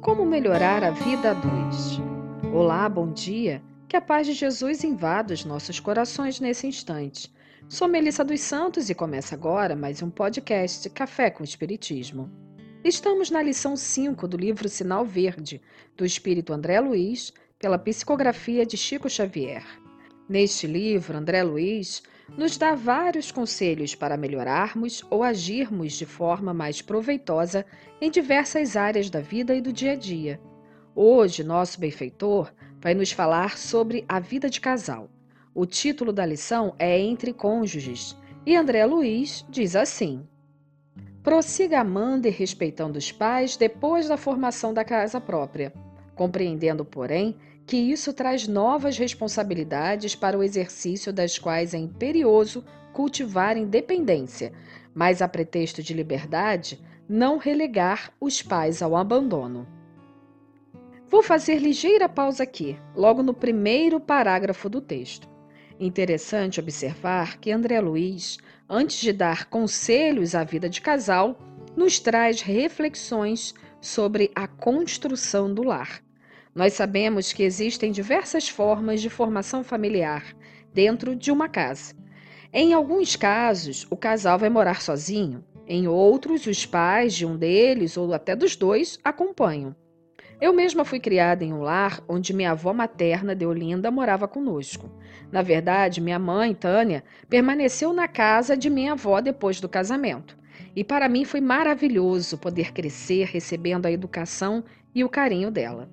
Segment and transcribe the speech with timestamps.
[0.00, 1.98] Como melhorar a vida a dois?
[2.52, 3.62] Olá, bom dia.
[3.88, 7.32] Que a paz de Jesus invada os nossos corações nesse instante.
[7.68, 12.30] Sou Melissa dos Santos e começa agora mais um podcast Café com Espiritismo.
[12.84, 15.62] Estamos na lição 5 do livro Sinal Verde,
[15.96, 19.64] do espírito André Luiz, pela psicografia de Chico Xavier.
[20.28, 26.80] Neste livro, André Luiz nos dá vários conselhos para melhorarmos ou agirmos de forma mais
[26.80, 27.64] proveitosa
[28.00, 30.40] em diversas áreas da vida e do dia a dia.
[30.94, 35.08] Hoje, nosso benfeitor vai nos falar sobre a vida de casal.
[35.54, 38.16] O título da lição é Entre Cônjuges
[38.46, 40.26] e André Luiz diz assim:
[41.22, 45.72] Prossiga amando e respeitando os pais depois da formação da casa própria,
[46.14, 53.56] compreendendo, porém, que isso traz novas responsabilidades para o exercício das quais é imperioso cultivar
[53.56, 54.52] independência,
[54.94, 59.66] mas a pretexto de liberdade, não relegar os pais ao abandono.
[61.08, 65.28] Vou fazer ligeira pausa aqui, logo no primeiro parágrafo do texto.
[65.78, 71.38] Interessante observar que André Luiz, antes de dar conselhos à vida de casal,
[71.76, 76.03] nos traz reflexões sobre a construção do lar
[76.54, 80.36] nós sabemos que existem diversas formas de formação familiar
[80.72, 81.94] dentro de uma casa.
[82.52, 87.96] Em alguns casos, o casal vai morar sozinho, em outros, os pais de um deles
[87.96, 89.74] ou até dos dois acompanham.
[90.40, 94.90] Eu mesma fui criada em um lar onde minha avó materna, Deolinda, morava conosco.
[95.32, 100.36] Na verdade, minha mãe, Tânia, permaneceu na casa de minha avó depois do casamento.
[100.76, 104.62] E para mim foi maravilhoso poder crescer recebendo a educação
[104.94, 105.88] e o carinho dela.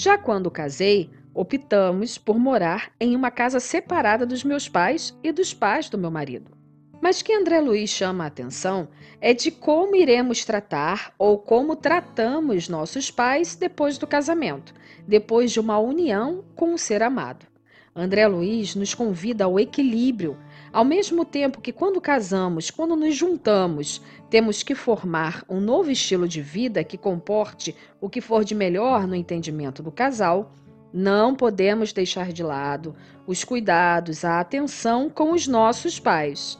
[0.00, 5.52] Já quando casei, optamos por morar em uma casa separada dos meus pais e dos
[5.52, 6.52] pais do meu marido.
[7.00, 8.86] Mas que André Luiz chama a atenção
[9.20, 14.72] é de como iremos tratar ou como tratamos nossos pais depois do casamento,
[15.04, 17.44] depois de uma união com o ser amado.
[17.92, 20.38] André Luiz nos convida ao equilíbrio,
[20.78, 24.00] ao mesmo tempo que, quando casamos, quando nos juntamos,
[24.30, 29.04] temos que formar um novo estilo de vida que comporte o que for de melhor
[29.04, 30.52] no entendimento do casal,
[30.92, 32.94] não podemos deixar de lado
[33.26, 36.56] os cuidados, a atenção com os nossos pais.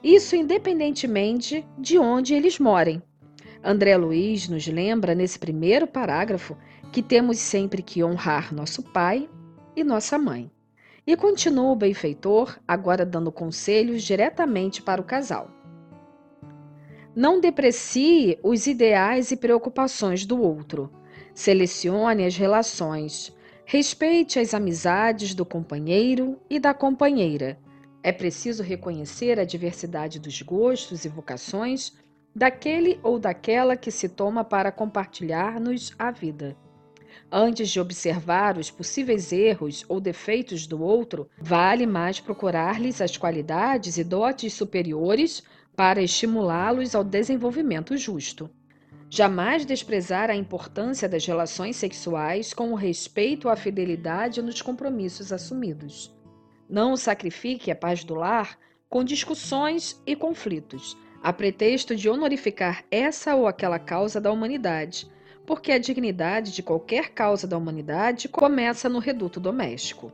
[0.00, 3.02] Isso independentemente de onde eles morem.
[3.60, 6.56] André Luiz nos lembra nesse primeiro parágrafo
[6.92, 9.28] que temos sempre que honrar nosso pai
[9.74, 10.48] e nossa mãe.
[11.08, 15.50] E continua o benfeitor, agora dando conselhos diretamente para o casal.
[17.16, 20.92] Não deprecie os ideais e preocupações do outro.
[21.34, 23.34] Selecione as relações.
[23.64, 27.58] Respeite as amizades do companheiro e da companheira.
[28.02, 31.94] É preciso reconhecer a diversidade dos gostos e vocações
[32.36, 36.54] daquele ou daquela que se toma para compartilhar-nos a vida.
[37.30, 43.98] Antes de observar os possíveis erros ou defeitos do outro, vale mais procurar-lhes as qualidades
[43.98, 45.42] e dotes superiores
[45.76, 48.48] para estimulá-los ao desenvolvimento justo.
[49.10, 56.10] Jamais desprezar a importância das relações sexuais com o respeito à fidelidade nos compromissos assumidos.
[56.68, 58.58] Não sacrifique a paz do lar
[58.88, 65.06] com discussões e conflitos, a pretexto de honorificar essa ou aquela causa da humanidade
[65.48, 70.12] porque a dignidade de qualquer causa da humanidade começa no reduto doméstico.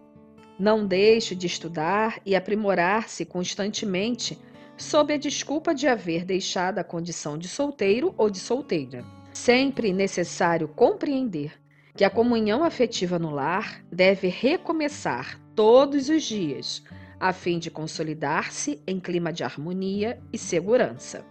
[0.57, 4.39] Não deixe de estudar e aprimorar-se constantemente
[4.77, 9.05] sob a desculpa de haver deixado a condição de solteiro ou de solteira.
[9.33, 11.61] Sempre necessário compreender
[11.97, 16.85] que a comunhão afetiva no lar deve recomeçar todos os dias,
[17.19, 21.27] a fim de consolidar-se em clima de harmonia e segurança.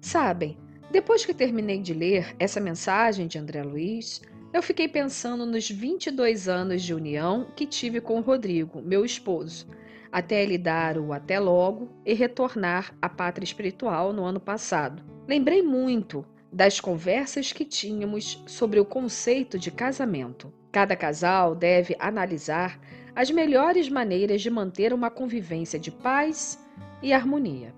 [0.00, 0.58] Sabem,
[0.90, 4.22] depois que terminei de ler essa mensagem de André Luiz,
[4.52, 9.66] eu fiquei pensando nos 22 anos de união que tive com o Rodrigo, meu esposo,
[10.12, 15.02] até ele dar o até logo e retornar à pátria espiritual no ano passado.
[15.26, 20.52] Lembrei muito das conversas que tínhamos sobre o conceito de casamento.
[20.70, 22.78] Cada casal deve analisar
[23.16, 26.64] as melhores maneiras de manter uma convivência de paz
[27.02, 27.74] e harmonia.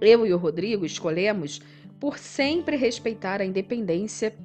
[0.00, 1.60] Eu e o Rodrigo escolhemos
[2.04, 4.36] por sempre respeitar a independência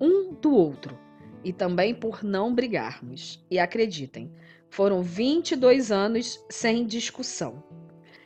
[0.00, 0.96] um do outro
[1.42, 3.44] e também por não brigarmos.
[3.50, 4.32] E acreditem,
[4.70, 7.64] foram 22 anos sem discussão.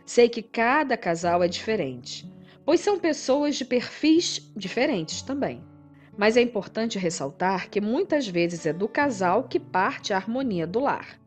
[0.05, 2.31] Sei que cada casal é diferente,
[2.63, 5.65] pois são pessoas de perfis diferentes também.
[6.15, 10.81] Mas é importante ressaltar que muitas vezes é do casal que parte a harmonia do
[10.81, 11.19] lar.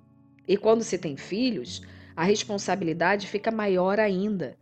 [0.48, 1.82] E quando se tem filhos,
[2.16, 4.56] a responsabilidade fica maior ainda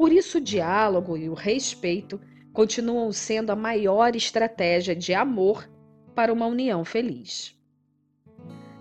[0.00, 2.18] por isso, o diálogo e o respeito
[2.54, 5.68] continuam sendo a maior estratégia de amor
[6.14, 7.54] para uma união feliz.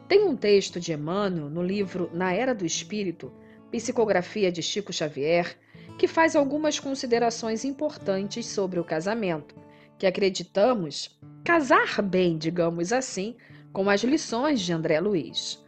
[0.08, 3.34] Tem um texto de Emmanuel no livro Na Era do Espírito,
[3.70, 5.58] Psicografia de Chico Xavier,
[5.98, 9.54] que faz algumas considerações importantes sobre o casamento,
[9.98, 13.36] que acreditamos casar bem, digamos assim,
[13.74, 15.62] com as lições de André Luiz.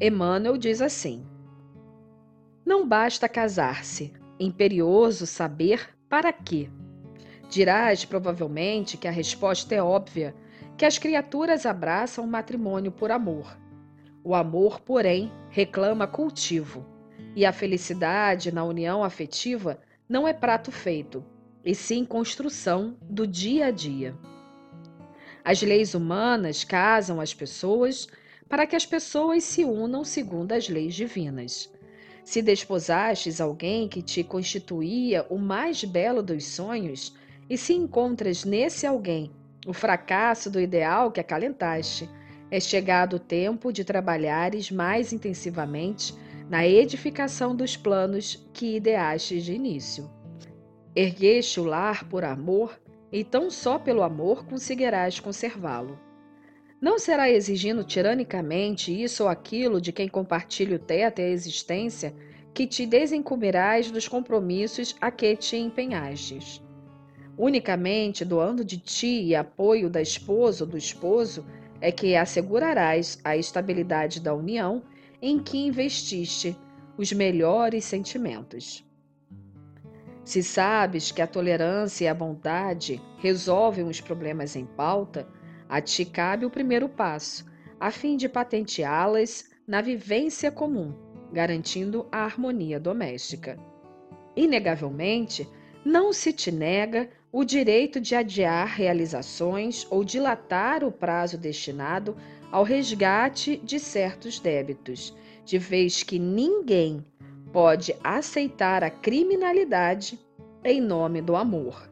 [0.00, 1.24] Emmanuel diz assim:
[2.66, 6.70] Não basta casar-se, imperioso saber para quê.
[7.50, 10.34] Dirás provavelmente que a resposta é óbvia,
[10.78, 13.58] que as criaturas abraçam o matrimônio por amor.
[14.24, 16.86] O amor, porém, reclama cultivo,
[17.36, 19.78] e a felicidade na união afetiva
[20.08, 21.24] não é prato feito,
[21.64, 24.16] e sim construção do dia a dia.
[25.44, 28.08] As leis humanas casam as pessoas
[28.48, 31.70] para que as pessoas se unam segundo as leis divinas.
[32.30, 37.12] Se desposastes alguém que te constituía o mais belo dos sonhos,
[37.48, 39.32] e se encontras nesse alguém
[39.66, 42.08] o fracasso do ideal que acalentaste,
[42.48, 46.14] é chegado o tempo de trabalhares mais intensivamente
[46.48, 50.08] na edificação dos planos que ideastes de início.
[50.94, 52.80] Ergueste o lar por amor,
[53.10, 55.98] e tão só pelo amor conseguirás conservá-lo.
[56.80, 62.14] Não será exigindo tiranicamente isso ou aquilo de quem compartilha o teto e a existência
[62.54, 66.62] que te desincumbirás dos compromissos a que te empenhastes.
[67.36, 71.44] Unicamente doando de ti e apoio da esposa ou do esposo
[71.82, 74.82] é que assegurarás a estabilidade da união
[75.20, 76.56] em que investiste
[76.96, 78.86] os melhores sentimentos.
[80.24, 85.26] Se sabes que a tolerância e a bondade resolvem os problemas em pauta,
[85.70, 87.46] a ti cabe o primeiro passo,
[87.78, 90.92] a fim de patenteá-las na vivência comum,
[91.32, 93.56] garantindo a harmonia doméstica.
[94.34, 95.48] Inegavelmente,
[95.84, 102.16] não se te nega o direito de adiar realizações ou dilatar o prazo destinado
[102.50, 107.04] ao resgate de certos débitos, de vez que ninguém
[107.52, 110.18] pode aceitar a criminalidade
[110.64, 111.88] em nome do amor.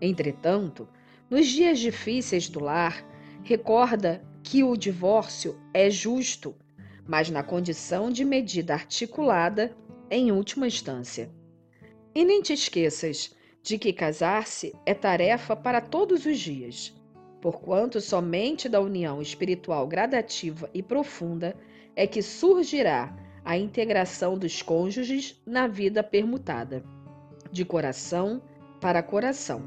[0.00, 0.88] Entretanto,
[1.30, 3.04] nos dias difíceis do lar,
[3.42, 6.54] recorda que o divórcio é justo,
[7.06, 9.76] mas na condição de medida articulada
[10.10, 11.30] em última instância.
[12.14, 16.98] E nem te esqueças de que casar-se é tarefa para todos os dias
[17.40, 21.56] porquanto somente da união espiritual gradativa e profunda
[21.94, 23.14] é que surgirá
[23.44, 26.84] a integração dos cônjuges na vida permutada,
[27.50, 28.42] de coração
[28.80, 29.62] para coração,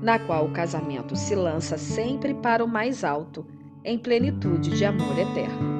[0.00, 3.46] na qual o casamento se lança sempre para o mais alto,
[3.84, 5.76] em plenitude de amor eterno.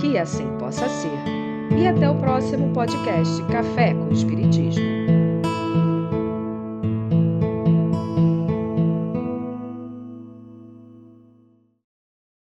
[0.00, 1.38] Que assim possa ser.
[1.78, 4.97] E até o próximo podcast Café com Espiritismo.